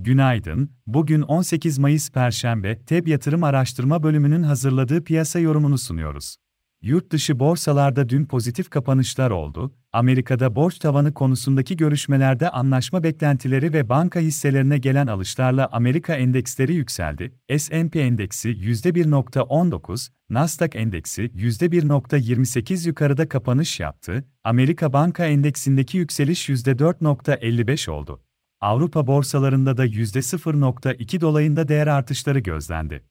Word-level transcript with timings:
Günaydın, 0.00 0.70
bugün 0.86 1.22
18 1.22 1.78
Mayıs 1.78 2.10
Perşembe, 2.10 2.78
TEB 2.78 3.06
Yatırım 3.06 3.44
Araştırma 3.44 4.02
Bölümünün 4.02 4.42
hazırladığı 4.42 5.04
piyasa 5.04 5.38
yorumunu 5.38 5.78
sunuyoruz. 5.78 6.36
Yurt 6.82 7.12
dışı 7.12 7.38
borsalarda 7.38 8.08
dün 8.08 8.24
pozitif 8.24 8.70
kapanışlar 8.70 9.30
oldu. 9.30 9.74
Amerika'da 9.92 10.56
borç 10.56 10.78
tavanı 10.78 11.14
konusundaki 11.14 11.76
görüşmelerde 11.76 12.50
anlaşma 12.50 13.02
beklentileri 13.02 13.72
ve 13.72 13.88
banka 13.88 14.20
hisselerine 14.20 14.78
gelen 14.78 15.06
alışlarla 15.06 15.68
Amerika 15.72 16.14
endeksleri 16.14 16.74
yükseldi. 16.74 17.34
S&P 17.58 18.00
endeksi 18.00 18.48
%1.19, 18.48 20.10
Nasdaq 20.30 20.78
endeksi 20.78 21.22
%1.28 21.22 22.88
yukarıda 22.88 23.28
kapanış 23.28 23.80
yaptı. 23.80 24.24
Amerika 24.44 24.92
banka 24.92 25.26
endeksindeki 25.26 25.98
yükseliş 25.98 26.48
%4.55 26.48 27.90
oldu. 27.90 28.20
Avrupa 28.60 29.06
borsalarında 29.06 29.76
da 29.76 29.86
%0.2 29.86 31.20
dolayında 31.20 31.68
değer 31.68 31.86
artışları 31.86 32.38
gözlendi. 32.38 33.04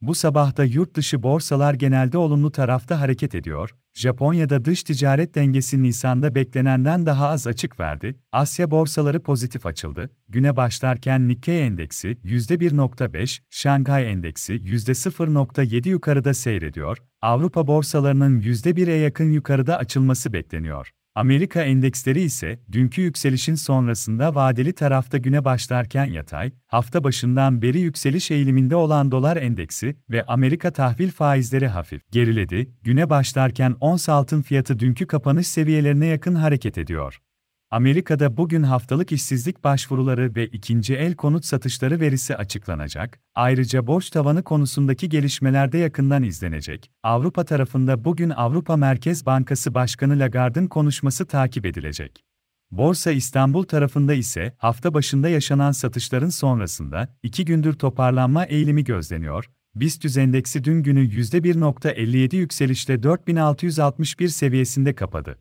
Bu 0.00 0.14
sabah 0.14 0.56
da 0.56 0.64
yurt 0.64 0.94
dışı 0.94 1.22
borsalar 1.22 1.74
genelde 1.74 2.18
olumlu 2.18 2.52
tarafta 2.52 3.00
hareket 3.00 3.34
ediyor. 3.34 3.74
Japonya'da 3.94 4.64
dış 4.64 4.82
ticaret 4.82 5.34
dengesi 5.34 5.82
Nisan'da 5.82 6.34
beklenenden 6.34 7.06
daha 7.06 7.28
az 7.28 7.46
açık 7.46 7.80
verdi. 7.80 8.16
Asya 8.32 8.70
borsaları 8.70 9.22
pozitif 9.22 9.66
açıldı. 9.66 10.10
Güne 10.28 10.56
başlarken 10.56 11.28
Nikkei 11.28 11.60
endeksi 11.60 12.08
%1.5, 12.24 13.40
Şanghay 13.50 14.12
endeksi 14.12 14.54
%0.7 14.54 15.88
yukarıda 15.88 16.34
seyrediyor. 16.34 16.98
Avrupa 17.22 17.66
borsalarının 17.66 18.40
%1'e 18.40 18.94
yakın 18.94 19.30
yukarıda 19.30 19.76
açılması 19.78 20.32
bekleniyor. 20.32 20.90
Amerika 21.16 21.62
endeksleri 21.62 22.20
ise 22.20 22.60
dünkü 22.72 23.02
yükselişin 23.02 23.54
sonrasında 23.54 24.34
vadeli 24.34 24.72
tarafta 24.72 25.18
güne 25.18 25.44
başlarken 25.44 26.04
yatay, 26.04 26.52
hafta 26.66 27.04
başından 27.04 27.62
beri 27.62 27.78
yükseliş 27.78 28.30
eğiliminde 28.30 28.76
olan 28.76 29.10
dolar 29.10 29.36
endeksi 29.36 29.96
ve 30.10 30.24
Amerika 30.26 30.70
tahvil 30.70 31.10
faizleri 31.10 31.68
hafif 31.68 32.02
geriledi. 32.10 32.70
Güne 32.82 33.10
başlarken 33.10 33.76
ons 33.80 34.08
altın 34.08 34.42
fiyatı 34.42 34.78
dünkü 34.78 35.06
kapanış 35.06 35.46
seviyelerine 35.46 36.06
yakın 36.06 36.34
hareket 36.34 36.78
ediyor. 36.78 37.20
Amerika'da 37.74 38.36
bugün 38.36 38.62
haftalık 38.62 39.12
işsizlik 39.12 39.64
başvuruları 39.64 40.34
ve 40.34 40.46
ikinci 40.46 40.94
el 40.94 41.14
konut 41.14 41.44
satışları 41.44 42.00
verisi 42.00 42.36
açıklanacak. 42.36 43.20
Ayrıca 43.34 43.86
borç 43.86 44.10
tavanı 44.10 44.42
konusundaki 44.42 45.08
gelişmeler 45.08 45.72
de 45.72 45.78
yakından 45.78 46.22
izlenecek. 46.22 46.90
Avrupa 47.02 47.44
tarafında 47.44 48.04
bugün 48.04 48.30
Avrupa 48.30 48.76
Merkez 48.76 49.26
Bankası 49.26 49.74
Başkanı 49.74 50.18
Lagarde'ın 50.18 50.66
konuşması 50.66 51.26
takip 51.26 51.66
edilecek. 51.66 52.24
Borsa 52.70 53.10
İstanbul 53.10 53.62
tarafında 53.62 54.14
ise 54.14 54.54
hafta 54.58 54.94
başında 54.94 55.28
yaşanan 55.28 55.72
satışların 55.72 56.28
sonrasında 56.28 57.16
iki 57.22 57.44
gündür 57.44 57.72
toparlanma 57.72 58.44
eğilimi 58.44 58.84
gözleniyor. 58.84 59.50
BIST 59.74 60.18
endeksi 60.18 60.64
dün 60.64 60.82
günü 60.82 61.08
%1.57 61.08 62.36
yükselişle 62.36 63.02
4661 63.02 64.28
seviyesinde 64.28 64.94
kapadı. 64.94 65.38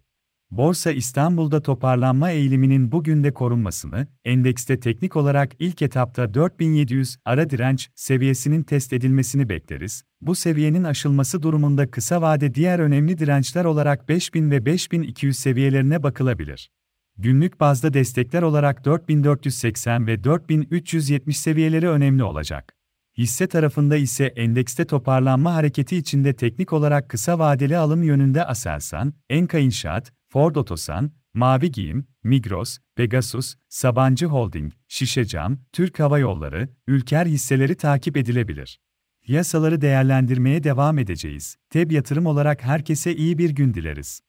Borsa 0.58 0.92
İstanbul'da 0.92 1.62
toparlanma 1.62 2.32
eğiliminin 2.32 2.92
bugün 2.92 3.24
de 3.24 3.34
korunmasını, 3.34 4.08
endekste 4.26 4.80
teknik 4.80 5.16
olarak 5.16 5.52
ilk 5.60 5.82
etapta 5.82 6.34
4700 6.34 7.18
ara 7.26 7.50
direnç 7.50 7.90
seviyesinin 7.96 8.64
test 8.64 8.94
edilmesini 8.94 9.50
bekleriz. 9.50 10.04
Bu 10.22 10.36
seviyenin 10.36 10.84
aşılması 10.84 11.42
durumunda 11.42 11.92
kısa 11.92 12.22
vade 12.22 12.54
diğer 12.54 12.80
önemli 12.80 13.18
dirençler 13.18 13.66
olarak 13.66 14.10
5000 14.10 14.52
ve 14.52 14.66
5200 14.66 15.38
seviyelerine 15.38 16.04
bakılabilir. 16.04 16.72
Günlük 17.18 17.60
bazda 17.60 17.94
destekler 17.94 18.42
olarak 18.42 18.86
4480 18.86 20.08
ve 20.08 20.24
4370 20.24 21.38
seviyeleri 21.38 21.90
önemli 21.90 22.24
olacak. 22.24 22.74
Hisse 23.18 23.48
tarafında 23.48 23.96
ise 23.96 24.26
endekste 24.26 24.86
toparlanma 24.86 25.54
hareketi 25.54 25.98
içinde 25.98 26.34
teknik 26.34 26.74
olarak 26.74 27.10
kısa 27.10 27.40
vadeli 27.40 27.78
alım 27.78 28.04
yönünde 28.04 28.46
Aselsan, 28.46 29.14
Enka 29.30 29.58
İnşaat, 29.58 30.14
Ford 30.34 30.56
Otosan, 30.56 31.12
Mavi 31.34 31.72
Giyim, 31.72 32.08
Migros, 32.24 32.78
Pegasus, 32.96 33.56
Sabancı 33.70 34.26
Holding, 34.26 34.74
Şişecam, 34.88 35.58
Türk 35.72 36.00
Hava 36.00 36.20
Yolları, 36.20 36.70
Ülker 36.88 37.26
hisseleri 37.26 37.76
takip 37.76 38.18
edilebilir. 38.18 38.80
Piyasaları 39.22 39.82
değerlendirmeye 39.82 40.64
devam 40.64 41.00
edeceğiz. 41.00 41.58
TEB 41.70 41.92
yatırım 41.92 42.26
olarak 42.26 42.64
herkese 42.64 43.16
iyi 43.16 43.38
bir 43.38 43.50
gün 43.50 43.74
dileriz. 43.74 44.22